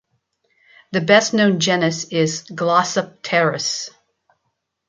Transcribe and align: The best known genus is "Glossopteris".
The 0.93 1.01
best 1.01 1.35
known 1.35 1.59
genus 1.59 2.05
is 2.05 2.41
"Glossopteris". 2.49 3.91